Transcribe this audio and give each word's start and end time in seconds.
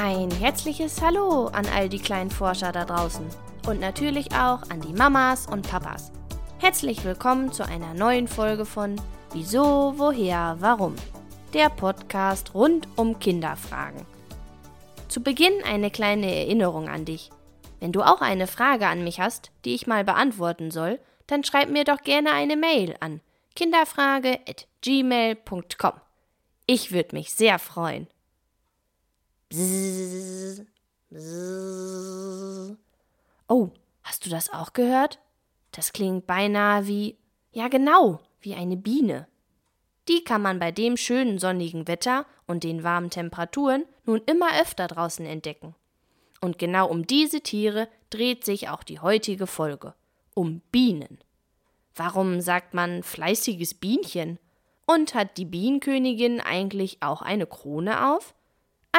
Ein 0.00 0.30
herzliches 0.30 1.02
Hallo 1.02 1.46
an 1.46 1.66
all 1.74 1.88
die 1.88 1.98
kleinen 1.98 2.30
Forscher 2.30 2.70
da 2.70 2.84
draußen 2.84 3.26
und 3.66 3.80
natürlich 3.80 4.30
auch 4.30 4.62
an 4.70 4.80
die 4.80 4.92
Mamas 4.92 5.48
und 5.48 5.68
Papas. 5.68 6.12
Herzlich 6.60 7.04
willkommen 7.04 7.50
zu 7.50 7.66
einer 7.66 7.94
neuen 7.94 8.28
Folge 8.28 8.64
von 8.64 8.94
Wieso, 9.32 9.94
Woher, 9.96 10.54
Warum? 10.60 10.94
Der 11.52 11.68
Podcast 11.68 12.54
rund 12.54 12.86
um 12.94 13.18
Kinderfragen. 13.18 14.06
Zu 15.08 15.20
Beginn 15.20 15.64
eine 15.64 15.90
kleine 15.90 16.32
Erinnerung 16.32 16.88
an 16.88 17.04
dich. 17.04 17.30
Wenn 17.80 17.90
du 17.90 18.02
auch 18.02 18.20
eine 18.20 18.46
Frage 18.46 18.86
an 18.86 19.02
mich 19.02 19.18
hast, 19.18 19.50
die 19.64 19.74
ich 19.74 19.88
mal 19.88 20.04
beantworten 20.04 20.70
soll, 20.70 21.00
dann 21.26 21.42
schreib 21.42 21.70
mir 21.70 21.82
doch 21.82 22.04
gerne 22.04 22.30
eine 22.30 22.56
Mail 22.56 22.94
an 23.00 23.20
kinderfrage@gmail.com. 23.56 25.92
Ich 26.66 26.92
würde 26.92 27.16
mich 27.16 27.34
sehr 27.34 27.58
freuen. 27.58 28.06
Bzzz, 29.50 30.62
bzzz. 31.10 32.76
Oh, 33.48 33.70
hast 34.02 34.26
du 34.26 34.30
das 34.30 34.52
auch 34.52 34.74
gehört? 34.74 35.20
Das 35.72 35.94
klingt 35.94 36.26
beinahe 36.26 36.86
wie, 36.86 37.16
ja 37.52 37.68
genau, 37.68 38.20
wie 38.40 38.54
eine 38.54 38.76
Biene. 38.76 39.26
Die 40.06 40.22
kann 40.22 40.42
man 40.42 40.58
bei 40.58 40.70
dem 40.70 40.98
schönen 40.98 41.38
sonnigen 41.38 41.88
Wetter 41.88 42.26
und 42.46 42.62
den 42.62 42.84
warmen 42.84 43.08
Temperaturen 43.08 43.84
nun 44.04 44.20
immer 44.26 44.60
öfter 44.60 44.86
draußen 44.86 45.24
entdecken. 45.24 45.74
Und 46.42 46.58
genau 46.58 46.88
um 46.88 47.06
diese 47.06 47.40
Tiere 47.40 47.88
dreht 48.10 48.44
sich 48.44 48.68
auch 48.68 48.82
die 48.82 49.00
heutige 49.00 49.46
Folge. 49.46 49.94
Um 50.34 50.60
Bienen. 50.70 51.18
Warum 51.94 52.42
sagt 52.42 52.74
man 52.74 53.02
fleißiges 53.02 53.74
Bienchen? 53.74 54.38
Und 54.86 55.14
hat 55.14 55.36
die 55.38 55.46
Bienenkönigin 55.46 56.40
eigentlich 56.40 57.02
auch 57.02 57.22
eine 57.22 57.46
Krone 57.46 58.14
auf? 58.14 58.34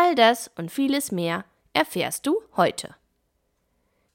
All 0.01 0.15
das 0.15 0.49
und 0.55 0.71
vieles 0.71 1.11
mehr 1.11 1.43
erfährst 1.73 2.25
du 2.25 2.41
heute. 2.55 2.95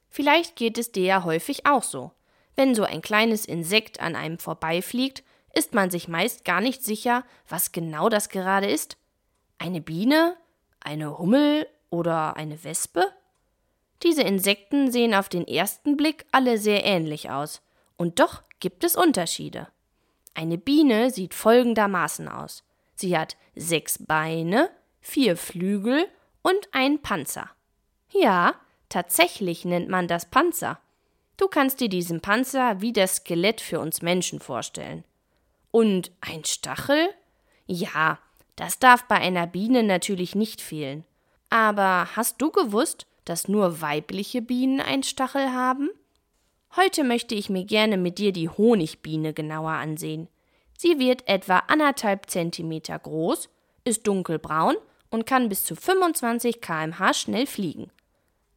Vielleicht 0.09 0.57
geht 0.57 0.79
es 0.79 0.93
dir 0.93 1.05
ja 1.05 1.25
häufig 1.25 1.67
auch 1.67 1.83
so. 1.83 2.13
Wenn 2.57 2.75
so 2.75 2.85
ein 2.85 3.03
kleines 3.03 3.45
Insekt 3.45 4.01
an 4.01 4.17
einem 4.17 4.39
vorbeifliegt, 4.39 5.23
ist 5.53 5.75
man 5.75 5.91
sich 5.91 6.09
meist 6.09 6.47
gar 6.47 6.63
nicht 6.63 6.83
sicher, 6.83 7.23
was 7.51 7.71
genau 7.71 8.09
das 8.09 8.31
gerade 8.31 8.67
ist. 8.67 8.97
Eine 9.59 9.83
Biene? 9.83 10.39
Eine 10.81 11.19
Hummel 11.19 11.69
oder 11.91 12.35
eine 12.39 12.65
Wespe? 12.65 13.05
Diese 14.03 14.23
Insekten 14.23 14.91
sehen 14.91 15.13
auf 15.13 15.29
den 15.29 15.47
ersten 15.47 15.99
Blick 15.99 16.25
alle 16.33 16.57
sehr 16.57 16.83
ähnlich 16.87 17.29
aus. 17.29 17.61
Und 17.99 18.21
doch 18.21 18.43
gibt 18.59 18.85
es 18.85 18.97
Unterschiede. 18.97 19.69
Eine 20.33 20.57
Biene 20.57 21.11
sieht 21.11 21.35
folgendermaßen 21.35 22.27
aus. 22.27 22.65
Sie 22.95 23.19
hat 23.19 23.37
sechs 23.55 23.99
Beine, 24.03 24.71
vier 25.05 25.37
Flügel 25.37 26.09
und 26.43 26.69
ein 26.73 27.01
Panzer. 27.01 27.51
Ja, 28.11 28.55
tatsächlich 28.89 29.65
nennt 29.65 29.89
man 29.89 30.09
das 30.09 30.27
Panzer. 30.27 30.81
Du 31.37 31.47
kannst 31.47 31.81
dir 31.81 31.89
diesen 31.89 32.21
Panzer 32.21 32.81
wie 32.81 32.93
das 32.93 33.17
Skelett 33.17 33.61
für 33.61 33.81
uns 33.81 34.03
Menschen 34.03 34.41
vorstellen. 34.41 35.05
Und 35.71 36.11
ein 36.21 36.45
Stachel? 36.45 37.11
Ja, 37.67 38.19
das 38.57 38.79
darf 38.79 39.05
bei 39.05 39.17
einer 39.17 39.47
Biene 39.47 39.83
natürlich 39.83 40.35
nicht 40.35 40.61
fehlen. 40.61 41.05
Aber 41.51 42.09
hast 42.17 42.41
du 42.41 42.51
gewusst, 42.51 43.07
dass 43.27 43.47
nur 43.47 43.83
weibliche 43.83 44.41
Bienen 44.41 44.81
einen 44.81 45.03
Stachel 45.03 45.53
haben? 45.53 45.91
Heute 46.77 47.05
möchte 47.05 47.35
ich 47.35 47.51
mir 47.51 47.65
gerne 47.65 47.99
mit 47.99 48.19
dir 48.19 48.33
die 48.33 48.49
Honigbiene 48.49 49.35
genauer 49.35 49.73
ansehen. 49.73 50.29
Sie 50.79 50.99
wird 50.99 51.29
etwa 51.29 51.59
anderthalb 51.69 52.31
Zentimeter 52.31 52.99
groß, 52.99 53.49
ist 53.85 54.07
dunkelbraun 54.07 54.77
und 55.15 55.27
kann 55.27 55.49
bis 55.49 55.65
zu 55.65 55.77
25 55.77 56.61
km/h 56.61 57.15
schnell 57.15 57.47
fliegen. 57.47 57.91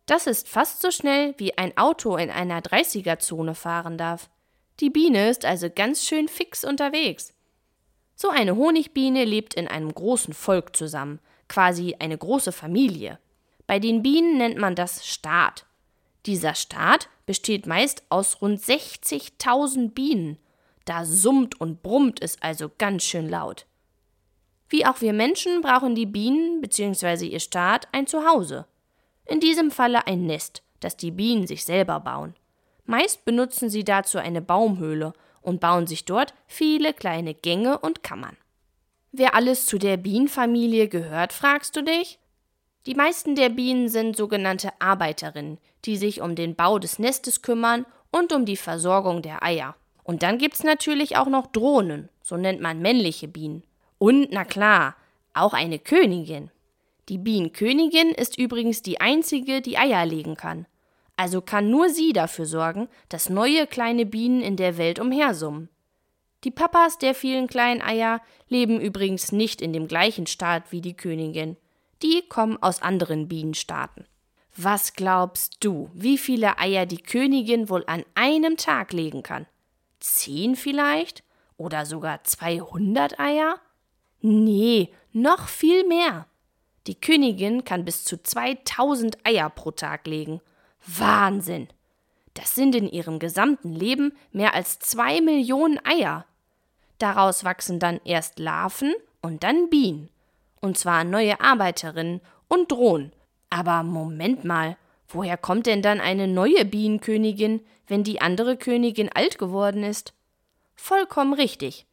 Das 0.07 0.25
ist 0.25 0.50
fast 0.50 0.81
so 0.81 0.90
schnell, 0.90 1.35
wie 1.38 1.57
ein 1.57 1.78
Auto 1.78 2.18
in 2.18 2.31
einer 2.31 2.62
30er-Zone 2.62 3.53
fahren 3.53 3.97
darf. 3.97 4.29
Die 4.79 4.90
Biene 4.90 5.29
ist 5.29 5.45
also 5.45 5.69
ganz 5.69 6.03
schön 6.03 6.28
fix 6.28 6.63
unterwegs. 6.63 7.34
So 8.16 8.29
eine 8.29 8.56
Honigbiene 8.56 9.25
lebt 9.25 9.53
in 9.53 9.68
einem 9.68 9.94
großen 9.94 10.34
Volk 10.34 10.75
zusammen, 10.75 11.19
quasi 11.47 11.95
eine 12.00 12.18
große 12.18 12.51
Familie. 12.51 13.19
Bei 13.68 13.79
den 13.79 14.01
Bienen 14.01 14.38
nennt 14.38 14.57
man 14.57 14.75
das 14.75 15.06
Staat. 15.06 15.66
Dieser 16.25 16.56
Staat 16.56 17.09
besteht 17.25 17.68
meist 17.68 18.03
aus 18.09 18.41
rund 18.41 18.59
60.000 18.59 19.91
Bienen. 19.91 20.39
Da 20.85 21.06
summt 21.06 21.62
und 21.62 21.84
brummt 21.84 22.22
es 22.22 22.41
also 22.41 22.72
ganz 22.78 23.03
schön 23.03 23.29
laut. 23.29 23.68
Wie 24.69 24.85
auch 24.85 25.01
wir 25.01 25.13
Menschen 25.13 25.61
brauchen 25.61 25.95
die 25.95 26.05
Bienen 26.05 26.61
bzw. 26.61 27.25
ihr 27.25 27.39
Staat 27.39 27.88
ein 27.91 28.07
Zuhause. 28.07 28.66
In 29.25 29.39
diesem 29.39 29.72
Falle 29.72 30.07
ein 30.07 30.25
Nest, 30.25 30.61
das 30.79 30.97
die 30.97 31.11
Bienen 31.11 31.47
sich 31.47 31.63
selber 31.63 32.00
bauen. 32.00 32.35
Meist 32.85 33.25
benutzen 33.25 33.69
sie 33.69 33.83
dazu 33.83 34.17
eine 34.17 34.41
Baumhöhle 34.41 35.13
und 35.41 35.59
bauen 35.59 35.88
sich 35.88 36.06
dort 36.06 36.33
viele 36.47 36.94
kleine 36.94 37.33
Gänge 37.33 37.79
und 37.79 38.03
Kammern. 38.03 38.38
Wer 39.11 39.35
alles 39.35 39.66
zu 39.66 39.77
der 39.77 39.97
Bienenfamilie 39.97 40.88
gehört, 40.89 41.33
fragst 41.33 41.75
du 41.75 41.83
dich? 41.83 42.19
Die 42.85 42.95
meisten 42.95 43.35
der 43.35 43.50
Bienen 43.50 43.89
sind 43.89 44.16
sogenannte 44.16 44.69
Arbeiterinnen, 44.79 45.59
die 45.85 45.97
sich 45.97 46.22
um 46.22 46.35
den 46.35 46.56
Bau 46.56 46.79
des 46.79 47.00
Nestes 47.00 47.41
kümmern 47.41 47.85
und 48.11 48.31
um 48.31 48.45
die 48.45 48.57
Versorgung 48.57 49.22
der 49.22 49.44
Eier. 49.44 49.75
Und 50.03 50.23
dann 50.23 50.38
gibt's 50.38 50.63
natürlich 50.63 51.17
auch 51.17 51.27
noch 51.27 51.47
Drohnen, 51.47 52.09
so 52.22 52.38
nennt 52.38 52.61
man 52.61 52.81
männliche 52.81 53.27
Bienen. 53.27 53.63
Und, 53.97 54.31
na 54.31 54.46
klar, 54.46 54.96
auch 55.34 55.53
eine 55.53 55.80
Königin. 55.80 56.52
Die 57.09 57.18
Bienenkönigin 57.18 58.09
ist 58.09 58.38
übrigens 58.38 58.81
die 58.81 59.00
einzige, 59.00 59.62
die 59.62 59.78
Eier 59.78 60.06
legen 60.06 60.35
kann. 60.35 60.66
Also 61.16 61.41
kann 61.41 61.69
nur 61.69 61.90
sie 61.90 62.13
dafür 62.13 62.46
sorgen, 62.46 62.90
dass 63.09 63.30
neue 63.30 63.66
kleine 63.66 64.06
Bienen 64.06 64.41
in 64.41 64.56
der 64.56 64.78
Welt 64.78 65.00
umhersummen. 65.00 65.69
Die 66.44 66.52
Papas 66.52 67.00
der 67.00 67.16
vielen 67.16 67.47
kleinen 67.47 67.81
Eier 67.81 68.22
leben 68.47 68.80
übrigens 68.80 69.31
nicht 69.31 69.62
in 69.62 69.74
dem 69.74 69.88
gleichen 69.88 70.28
Staat 70.28 70.72
wie 70.72 70.81
die 70.81 70.96
Königin. 70.96 71.57
Die 72.03 72.22
kommen 72.30 72.62
aus 72.62 72.81
anderen 72.81 73.28
Bienenstaaten. 73.28 74.06
Was 74.56 74.94
glaubst 74.94 75.57
du, 75.63 75.90
wie 75.94 76.18
viele 76.18 76.59
Eier 76.59 76.86
die 76.86 77.02
Königin 77.02 77.69
wohl 77.69 77.84
an 77.88 78.03
einem 78.13 78.57
Tag 78.57 78.94
legen 78.94 79.24
kann? 79.24 79.47
Zehn 80.00 80.56
vielleicht? 80.56 81.24
Oder 81.57 81.86
sogar 81.86 82.24
200 82.24 83.19
Eier? 83.19 83.59
Nee, 84.22 84.89
noch 85.13 85.47
viel 85.47 85.88
mehr. 85.88 86.25
Die 86.88 87.00
Königin 87.00 87.63
kann 87.63 87.85
bis 87.85 88.03
zu 88.03 88.22
2000 88.22 89.25
Eier 89.25 89.50
pro 89.50 89.72
Tag 89.72 90.07
legen. 90.07 90.41
Wahnsinn! 90.85 91.67
Das 92.38 92.53
sind 92.53 92.75
in 92.75 92.88
ihrem 92.88 93.17
gesamten 93.17 93.73
Leben 93.73 94.13
mehr 94.31 94.53
als 94.53 94.77
zwei 94.77 95.22
Millionen 95.22 95.79
Eier. 95.83 96.25
Daraus 97.00 97.44
wachsen 97.44 97.79
dann 97.79 98.00
erst 98.06 98.38
Larven 98.38 98.94
und 99.22 99.41
dann 99.44 99.72
Bienen. 99.72 100.09
Und 100.61 100.77
zwar 100.77 101.03
neue 101.03 101.41
Arbeiterinnen 101.41 102.22
und 102.47 102.72
Drohnen. 102.72 103.11
Aber 103.50 103.81
Moment 103.81 104.45
mal, 104.45 104.77
woher 105.07 105.35
kommt 105.35 105.66
denn 105.66 105.81
dann 105.81 106.00
eine 106.00 106.27
neue 106.27 106.63
Bienenkönigin, 106.63 107.61
wenn 107.88 108.03
die 108.03 108.22
andere 108.22 108.56
Königin 108.56 109.09
alt 109.11 109.39
geworden 109.39 109.83
ist? 109.83 110.13
Vollkommen 110.75 111.33
richtig. 111.33 111.87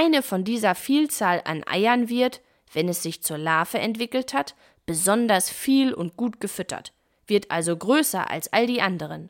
Eine 0.00 0.22
von 0.22 0.44
dieser 0.44 0.76
Vielzahl 0.76 1.42
an 1.44 1.64
Eiern 1.66 2.08
wird, 2.08 2.40
wenn 2.72 2.88
es 2.88 3.02
sich 3.02 3.20
zur 3.20 3.36
Larve 3.36 3.80
entwickelt 3.80 4.32
hat, 4.32 4.54
besonders 4.86 5.50
viel 5.50 5.92
und 5.92 6.16
gut 6.16 6.38
gefüttert, 6.38 6.92
wird 7.26 7.50
also 7.50 7.76
größer 7.76 8.30
als 8.30 8.52
all 8.52 8.68
die 8.68 8.80
anderen. 8.80 9.28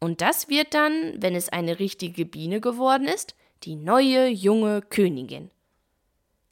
Und 0.00 0.20
das 0.20 0.50
wird 0.50 0.74
dann, 0.74 1.14
wenn 1.22 1.34
es 1.34 1.48
eine 1.48 1.78
richtige 1.78 2.26
Biene 2.26 2.60
geworden 2.60 3.08
ist, 3.08 3.34
die 3.62 3.76
neue 3.76 4.28
junge 4.28 4.82
Königin. 4.82 5.50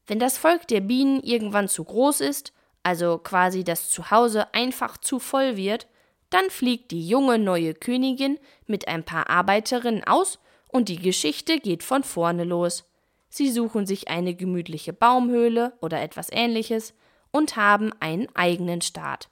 Wenn 0.06 0.19
das 0.19 0.38
Volk 0.38 0.67
der 0.69 0.81
Bienen 0.81 1.23
irgendwann 1.23 1.69
zu 1.69 1.85
groß 1.85 2.23
ist, 2.23 2.55
also 2.82 3.19
quasi 3.19 3.65
das 3.65 3.91
Zuhause 3.91 4.55
einfach 4.55 4.97
zu 4.97 5.19
voll 5.19 5.59
wird, 5.59 5.88
dann 6.31 6.49
fliegt 6.49 6.91
die 6.91 7.06
junge 7.06 7.38
neue 7.38 7.75
Königin 7.75 8.38
mit 8.67 8.88
ein 8.88 9.05
paar 9.05 9.29
Arbeiterinnen 9.29 10.05
aus 10.05 10.38
und 10.69 10.88
die 10.88 10.97
Geschichte 10.97 11.61
geht 11.61 11.82
von 11.82 12.03
vorne 12.03 12.44
los. 12.44 12.88
Sie 13.34 13.50
suchen 13.50 13.87
sich 13.87 14.08
eine 14.08 14.34
gemütliche 14.34 14.93
Baumhöhle 14.93 15.73
oder 15.81 16.02
etwas 16.02 16.29
ähnliches 16.31 16.93
und 17.31 17.56
haben 17.56 17.90
einen 17.99 18.29
eigenen 18.37 18.82
Staat. 18.82 19.31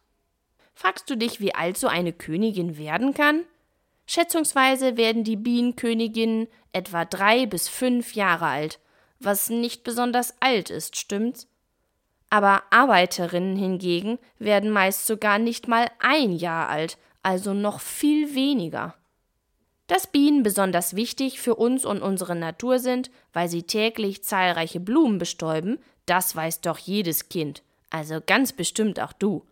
Fragst 0.73 1.11
du 1.11 1.19
dich, 1.19 1.39
wie 1.41 1.55
alt 1.55 1.77
so 1.77 1.87
eine 1.87 2.15
Königin 2.15 2.79
werden 2.79 3.13
kann? 3.13 3.45
Schätzungsweise 4.07 4.97
werden 4.97 5.23
die 5.23 5.37
Bienenköniginnen 5.37 6.49
etwa 6.73 7.05
drei 7.05 7.45
bis 7.45 7.69
fünf 7.69 8.15
Jahre 8.15 8.47
alt, 8.47 8.81
was 9.19 9.51
nicht 9.51 9.85
besonders 9.85 10.35
alt 10.41 10.71
ist, 10.71 10.97
stimmt's? 10.97 11.47
Aber 12.31 12.63
Arbeiterinnen 12.71 13.57
hingegen 13.57 14.19
werden 14.39 14.71
meist 14.71 15.07
sogar 15.07 15.39
nicht 15.39 15.69
mal 15.69 15.91
ein 15.99 16.33
Jahr 16.33 16.71
alt, 16.71 16.97
also 17.23 17.53
noch 17.53 17.81
viel 17.81 18.35
weniger. 18.35 18.95
Dass 19.91 20.07
Bienen 20.07 20.45
besonders 20.45 20.95
wichtig 20.95 21.41
für 21.41 21.57
uns 21.57 21.85
und 21.85 22.01
unsere 22.01 22.37
Natur 22.37 22.79
sind, 22.79 23.11
weil 23.33 23.49
sie 23.49 23.65
täglich 23.65 24.23
zahlreiche 24.23 24.79
Blumen 24.79 25.19
bestäuben, 25.19 25.81
das 26.07 26.37
weiß 26.37 26.61
doch 26.61 26.79
jedes 26.79 27.29
Kind, 27.29 27.65
also 27.91 28.21
ganz 28.25 28.53
bestimmt 28.53 29.01
auch 29.01 29.13
du. 29.13 29.45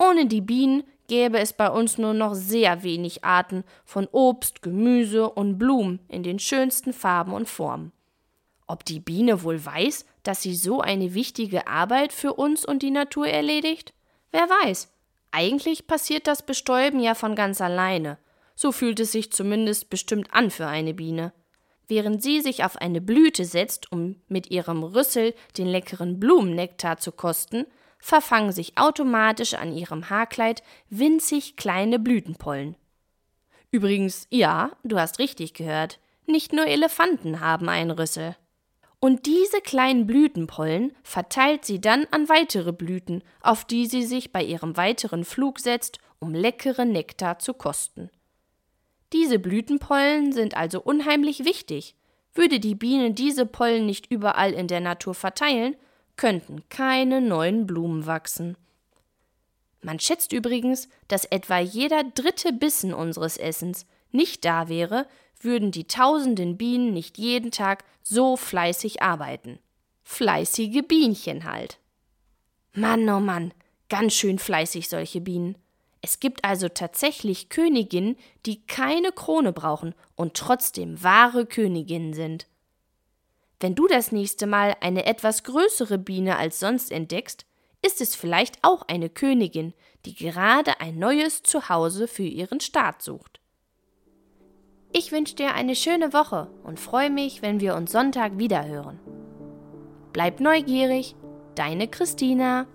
Ohne 0.00 0.26
die 0.26 0.40
Bienen 0.40 0.82
gäbe 1.06 1.38
es 1.38 1.52
bei 1.52 1.70
uns 1.70 1.96
nur 1.96 2.12
noch 2.12 2.34
sehr 2.34 2.82
wenig 2.82 3.22
Arten 3.22 3.62
von 3.84 4.08
Obst, 4.10 4.62
Gemüse 4.62 5.30
und 5.30 5.58
Blumen 5.58 6.00
in 6.08 6.24
den 6.24 6.40
schönsten 6.40 6.92
Farben 6.92 7.32
und 7.32 7.48
Formen. 7.48 7.92
Ob 8.66 8.84
die 8.84 8.98
Biene 8.98 9.44
wohl 9.44 9.64
weiß, 9.64 10.06
dass 10.24 10.42
sie 10.42 10.56
so 10.56 10.80
eine 10.80 11.14
wichtige 11.14 11.68
Arbeit 11.68 12.12
für 12.12 12.34
uns 12.34 12.64
und 12.64 12.82
die 12.82 12.90
Natur 12.90 13.28
erledigt? 13.28 13.94
Wer 14.32 14.48
weiß. 14.48 14.88
Eigentlich 15.30 15.86
passiert 15.86 16.26
das 16.26 16.42
Bestäuben 16.42 16.98
ja 16.98 17.14
von 17.14 17.36
ganz 17.36 17.60
alleine. 17.60 18.18
So 18.54 18.72
fühlt 18.72 19.00
es 19.00 19.12
sich 19.12 19.32
zumindest 19.32 19.90
bestimmt 19.90 20.32
an 20.32 20.50
für 20.50 20.66
eine 20.66 20.94
Biene. 20.94 21.32
Während 21.88 22.22
sie 22.22 22.40
sich 22.40 22.64
auf 22.64 22.76
eine 22.76 23.00
Blüte 23.00 23.44
setzt, 23.44 23.92
um 23.92 24.16
mit 24.28 24.50
ihrem 24.50 24.82
Rüssel 24.82 25.34
den 25.58 25.66
leckeren 25.66 26.18
Blumennektar 26.20 26.98
zu 26.98 27.12
kosten, 27.12 27.66
verfangen 27.98 28.52
sich 28.52 28.78
automatisch 28.78 29.54
an 29.54 29.72
ihrem 29.72 30.10
Haarkleid 30.10 30.62
winzig 30.90 31.56
kleine 31.56 31.98
Blütenpollen. 31.98 32.76
Übrigens, 33.70 34.26
ja, 34.30 34.72
du 34.84 34.98
hast 34.98 35.18
richtig 35.18 35.54
gehört, 35.54 35.98
nicht 36.26 36.52
nur 36.52 36.66
Elefanten 36.66 37.40
haben 37.40 37.68
einen 37.68 37.90
Rüssel. 37.90 38.36
Und 39.00 39.26
diese 39.26 39.60
kleinen 39.60 40.06
Blütenpollen 40.06 40.92
verteilt 41.02 41.64
sie 41.64 41.80
dann 41.80 42.06
an 42.10 42.28
weitere 42.28 42.72
Blüten, 42.72 43.24
auf 43.40 43.64
die 43.64 43.86
sie 43.86 44.04
sich 44.04 44.30
bei 44.30 44.44
ihrem 44.44 44.76
weiteren 44.76 45.24
Flug 45.24 45.58
setzt, 45.58 45.98
um 46.20 46.34
leckeren 46.34 46.92
Nektar 46.92 47.38
zu 47.40 47.52
kosten. 47.52 48.10
Diese 49.12 49.38
Blütenpollen 49.38 50.32
sind 50.32 50.56
also 50.56 50.80
unheimlich 50.80 51.44
wichtig. 51.44 51.94
Würde 52.34 52.60
die 52.60 52.74
Biene 52.74 53.12
diese 53.12 53.44
Pollen 53.44 53.84
nicht 53.84 54.10
überall 54.10 54.52
in 54.52 54.68
der 54.68 54.80
Natur 54.80 55.14
verteilen, 55.14 55.76
könnten 56.16 56.62
keine 56.68 57.20
neuen 57.20 57.66
Blumen 57.66 58.06
wachsen. 58.06 58.56
Man 59.82 59.98
schätzt 59.98 60.32
übrigens, 60.32 60.88
dass 61.08 61.24
etwa 61.24 61.58
jeder 61.58 62.04
dritte 62.04 62.52
Bissen 62.52 62.94
unseres 62.94 63.36
Essens 63.36 63.86
nicht 64.12 64.44
da 64.44 64.68
wäre, 64.68 65.06
würden 65.40 65.72
die 65.72 65.88
tausenden 65.88 66.56
Bienen 66.56 66.92
nicht 66.92 67.18
jeden 67.18 67.50
Tag 67.50 67.84
so 68.02 68.36
fleißig 68.36 69.02
arbeiten. 69.02 69.58
Fleißige 70.02 70.82
Bienchen 70.86 71.44
halt. 71.44 71.78
Mann, 72.74 73.08
oh 73.08 73.20
Mann, 73.20 73.52
ganz 73.88 74.14
schön 74.14 74.38
fleißig 74.38 74.88
solche 74.88 75.20
Bienen. 75.20 75.56
Es 76.02 76.18
gibt 76.18 76.44
also 76.44 76.68
tatsächlich 76.68 77.48
Königinnen, 77.48 78.16
die 78.44 78.66
keine 78.66 79.12
Krone 79.12 79.52
brauchen 79.52 79.94
und 80.16 80.34
trotzdem 80.34 81.02
wahre 81.02 81.46
Königinnen 81.46 82.12
sind. 82.12 82.48
Wenn 83.60 83.76
du 83.76 83.86
das 83.86 84.10
nächste 84.10 84.48
Mal 84.48 84.74
eine 84.80 85.06
etwas 85.06 85.44
größere 85.44 85.98
Biene 85.98 86.36
als 86.36 86.58
sonst 86.58 86.90
entdeckst, 86.90 87.46
ist 87.80 88.00
es 88.00 88.16
vielleicht 88.16 88.58
auch 88.62 88.82
eine 88.88 89.08
Königin, 89.08 89.74
die 90.04 90.16
gerade 90.16 90.80
ein 90.80 90.98
neues 90.98 91.44
Zuhause 91.44 92.08
für 92.08 92.24
ihren 92.24 92.58
Staat 92.58 93.02
sucht. 93.02 93.40
Ich 94.92 95.12
wünsche 95.12 95.36
dir 95.36 95.54
eine 95.54 95.76
schöne 95.76 96.12
Woche 96.12 96.50
und 96.64 96.80
freue 96.80 97.10
mich, 97.10 97.42
wenn 97.42 97.60
wir 97.60 97.76
uns 97.76 97.92
Sonntag 97.92 98.38
wiederhören. 98.38 98.98
Bleib 100.12 100.40
neugierig, 100.40 101.14
deine 101.54 101.86
Christina. 101.86 102.66